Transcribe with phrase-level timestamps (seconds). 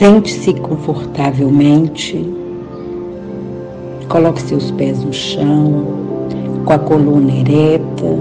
[0.00, 2.26] Sente-se confortavelmente.
[4.08, 5.84] Coloque seus pés no chão,
[6.64, 8.18] com a coluna ereta.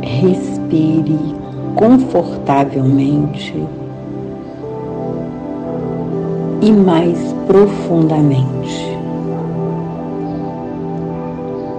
[0.00, 1.18] Respire
[1.76, 3.54] confortavelmente
[6.62, 8.96] e mais profundamente.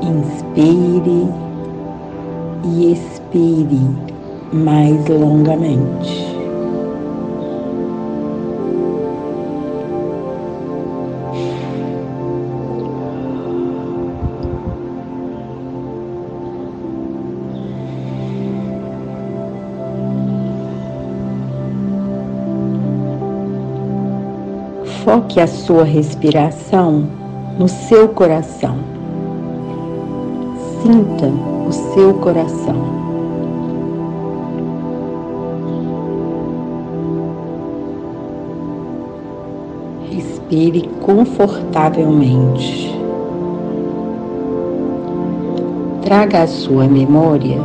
[0.04, 1.28] Inspire
[2.66, 3.90] e expire
[4.52, 6.33] mais longamente.
[25.04, 27.06] Foque a sua respiração
[27.60, 28.78] no seu coração.
[30.82, 31.26] Sinta
[31.68, 32.76] o seu coração.
[40.10, 42.98] Respire confortavelmente.
[46.04, 47.60] Traga à sua memória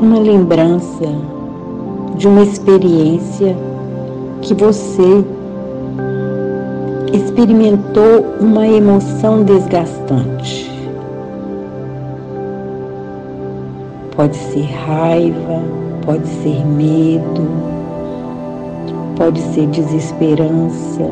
[0.00, 1.04] uma lembrança
[2.16, 3.54] de uma experiência
[4.50, 5.24] que você
[7.12, 10.68] experimentou uma emoção desgastante.
[14.16, 15.62] Pode ser raiva,
[16.04, 17.46] pode ser medo,
[19.16, 21.08] pode ser desesperança.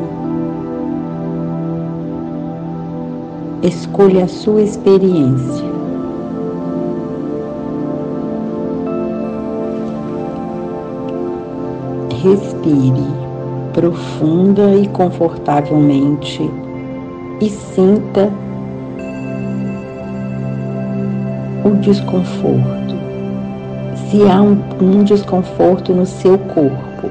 [3.63, 5.79] Escolha a sua experiência.
[12.21, 13.28] respire
[13.79, 16.51] profunda e confortavelmente
[17.41, 18.29] e sinta
[21.65, 22.99] o desconforto.
[24.11, 27.09] Se há um, um desconforto no seu corpo,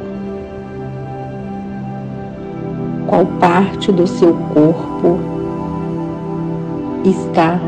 [3.07, 5.17] qual parte do seu corpo
[7.05, 7.61] está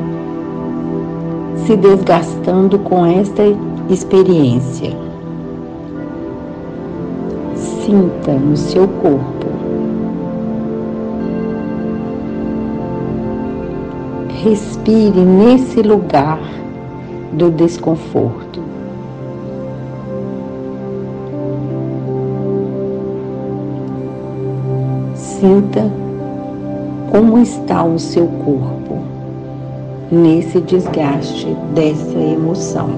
[1.66, 3.44] se desgastando com esta
[3.90, 5.09] experiência?
[7.90, 9.48] Sinta no seu corpo.
[14.44, 16.40] Respire nesse lugar
[17.34, 18.62] do desconforto.
[25.16, 25.92] Sinta
[27.12, 29.00] como está o seu corpo
[30.12, 32.90] nesse desgaste dessa emoção.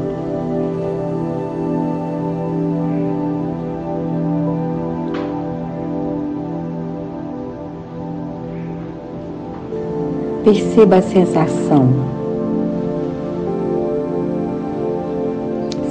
[10.43, 11.87] Perceba a sensação.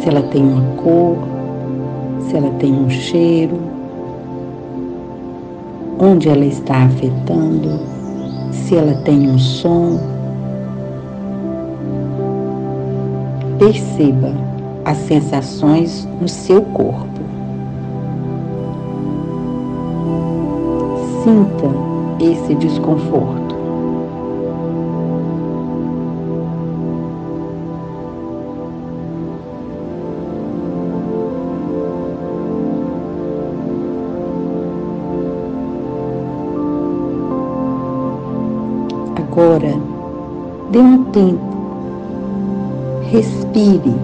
[0.01, 1.19] Se ela tem uma cor,
[2.29, 3.57] se ela tem um cheiro,
[6.01, 7.79] onde ela está afetando,
[8.51, 10.01] se ela tem um som.
[13.59, 14.33] Perceba
[14.85, 17.21] as sensações no seu corpo.
[21.23, 23.40] Sinta esse desconforto.
[39.41, 39.73] Agora,
[40.71, 41.41] dê um tempo,
[43.11, 43.95] respire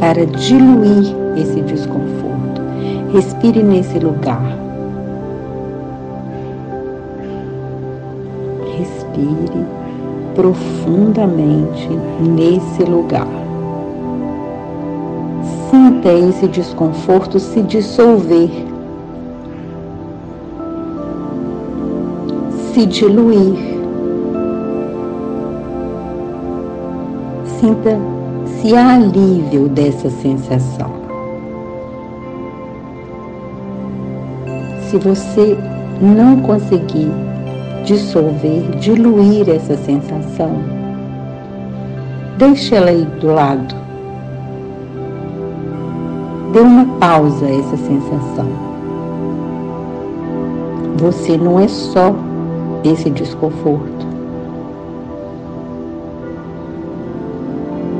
[0.00, 2.62] para diluir esse desconforto.
[3.12, 4.40] Respire nesse lugar.
[8.78, 9.66] Respire
[10.34, 11.90] profundamente
[12.22, 13.28] nesse lugar.
[15.70, 18.50] Sinta esse desconforto se dissolver,
[22.72, 23.75] se diluir.
[27.66, 27.98] Sinta
[28.46, 30.88] se há alívio dessa sensação.
[34.82, 35.58] Se você
[36.00, 37.10] não conseguir
[37.84, 40.60] dissolver, diluir essa sensação,
[42.38, 43.74] deixe ela aí do lado.
[46.52, 48.46] Dê uma pausa a essa sensação.
[50.98, 52.14] Você não é só
[52.84, 53.95] esse desconforto.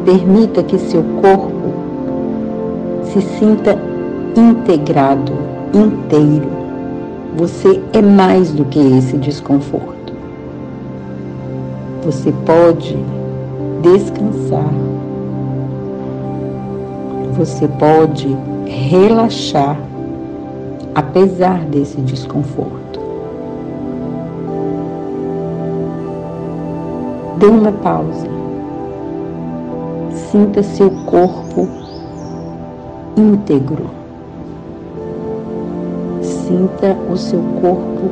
[0.07, 1.75] Permita que seu corpo
[3.03, 3.77] se sinta
[4.37, 5.33] integrado,
[5.75, 6.49] inteiro.
[7.37, 10.13] Você é mais do que esse desconforto.
[12.05, 12.97] Você pode
[13.83, 14.73] descansar.
[17.37, 18.29] Você pode
[18.65, 19.77] relaxar
[20.95, 23.01] apesar desse desconforto.
[27.39, 28.36] Dê uma pausa.
[30.37, 31.67] Sinta seu corpo
[33.17, 33.87] íntegro.
[36.21, 38.11] Sinta o seu corpo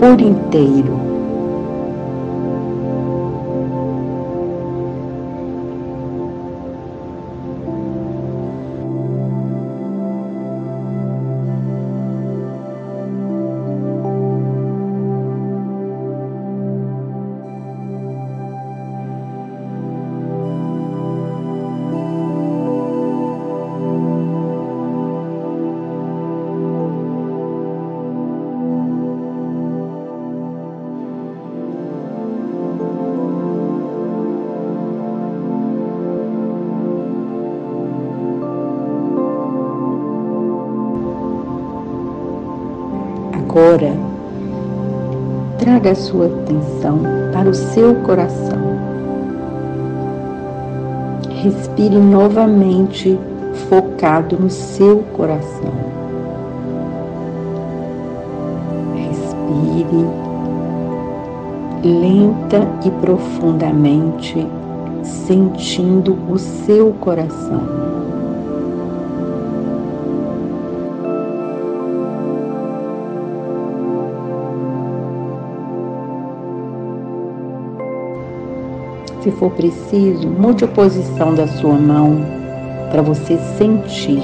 [0.00, 1.15] por inteiro.
[43.56, 43.90] Agora,
[45.58, 47.00] traga a sua atenção
[47.32, 48.58] para o seu coração.
[51.42, 53.18] Respire novamente
[53.70, 55.72] focado no seu coração.
[58.94, 60.04] Respire
[61.82, 64.46] lenta e profundamente,
[65.02, 67.95] sentindo o seu coração.
[79.26, 82.24] Se for preciso, mude a posição da sua mão
[82.92, 84.22] para você sentir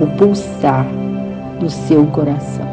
[0.00, 0.86] o pulsar
[1.58, 2.64] do seu coração.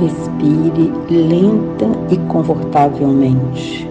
[0.00, 3.87] Respire lenta e confortavelmente.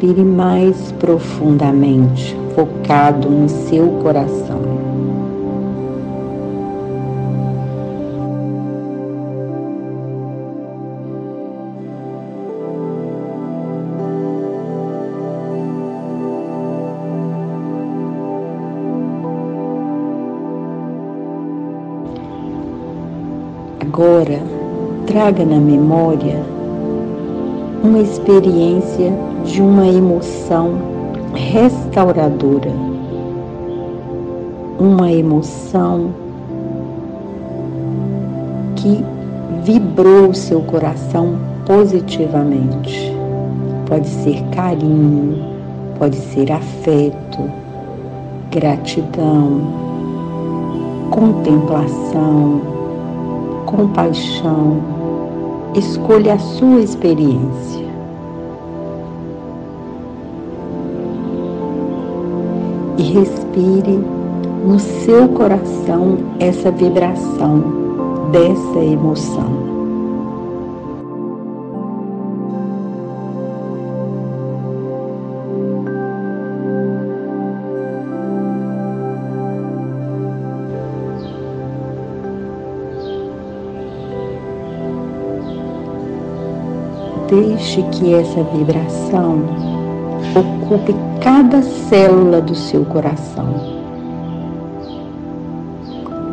[0.00, 4.60] Respire mais profundamente, focado no seu coração.
[23.80, 24.40] Agora,
[25.08, 26.57] traga na memória
[27.82, 29.12] uma experiência
[29.44, 30.74] de uma emoção
[31.34, 32.72] restauradora,
[34.78, 36.10] uma emoção
[38.76, 39.04] que
[39.62, 43.12] vibrou seu coração positivamente.
[43.86, 45.44] Pode ser carinho,
[45.98, 47.50] pode ser afeto,
[48.50, 49.60] gratidão,
[51.10, 52.60] contemplação,
[53.66, 54.97] compaixão.
[55.74, 57.88] Escolha a sua experiência.
[62.98, 63.98] e respire
[64.66, 69.67] no seu coração essa vibração dessa emoção.
[87.28, 89.42] Deixe que essa vibração
[90.34, 93.54] ocupe cada célula do seu coração.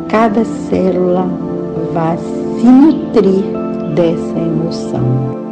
[0.08, 1.28] Cada célula
[1.92, 3.44] vai se nutrir
[3.94, 5.45] dessa emoção.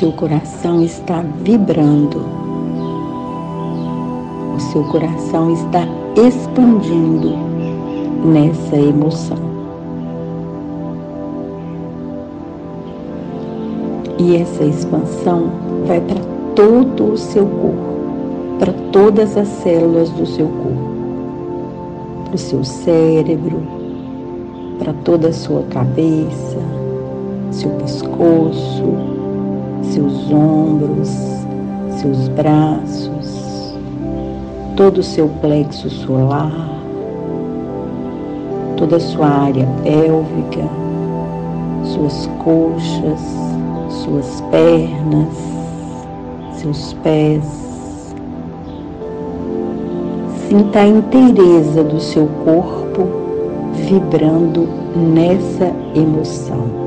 [0.00, 2.24] Seu coração está vibrando,
[4.56, 7.36] o seu coração está expandindo
[8.24, 9.36] nessa emoção.
[14.18, 15.50] E essa expansão
[15.86, 16.22] vai para
[16.56, 23.62] todo o seu corpo, para todas as células do seu corpo, para o seu cérebro,
[24.78, 26.56] para toda a sua cabeça,
[27.50, 29.09] seu pescoço,
[29.82, 31.08] seus ombros,
[32.00, 33.76] seus braços,
[34.76, 36.52] todo o seu plexo solar,
[38.76, 40.68] toda a sua área pélvica,
[41.84, 43.20] suas coxas,
[43.88, 45.36] suas pernas,
[46.54, 48.14] seus pés.
[50.48, 53.06] Sinta a inteireza do seu corpo
[53.74, 56.79] vibrando nessa emoção.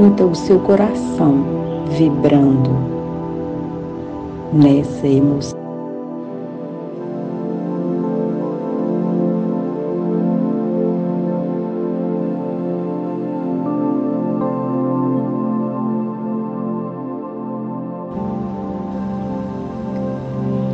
[0.00, 1.44] Sinta o seu coração
[1.90, 2.70] vibrando
[4.50, 5.60] nessa emoção.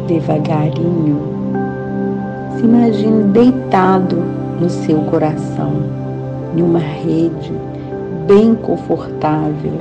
[0.06, 1.18] devagarinho,
[2.56, 4.18] se imagine deitado
[4.60, 5.72] no seu coração,
[6.56, 7.65] em uma rede
[8.26, 9.72] bem confortável.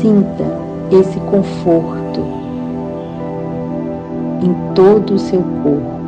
[0.00, 0.44] Sinta
[0.90, 2.20] esse conforto
[4.42, 6.00] em todo o seu corpo,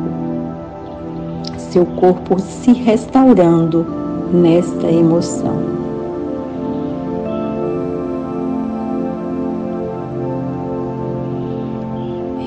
[1.57, 3.85] seu corpo se restaurando
[4.31, 5.77] nesta emoção.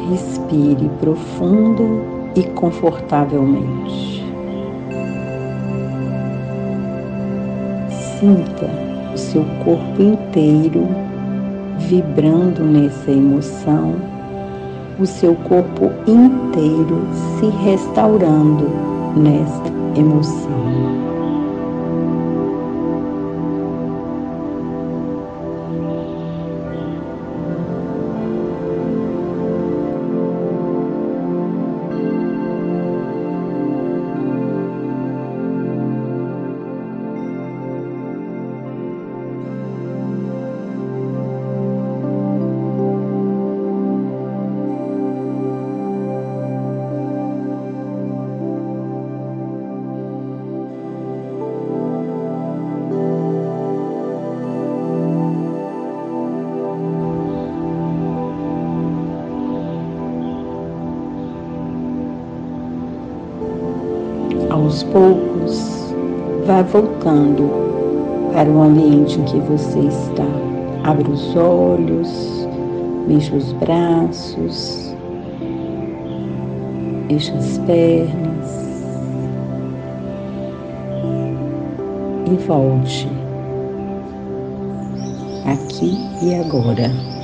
[0.09, 1.83] Respire profunda
[2.37, 4.20] e confortavelmente.
[8.21, 8.69] Sinta
[9.15, 10.87] o seu corpo inteiro
[11.79, 13.95] vibrando nessa emoção,
[14.99, 17.01] o seu corpo inteiro
[17.39, 18.69] se restaurando
[19.17, 20.90] nesta emoção.
[64.71, 65.95] Aos poucos,
[66.47, 67.51] vá voltando
[68.33, 70.25] para o ambiente em que você está.
[70.85, 72.49] Abra os olhos,
[73.09, 74.95] mexa os braços,
[77.09, 78.85] mexa as pernas
[82.31, 83.09] e volte
[85.47, 87.20] aqui e agora.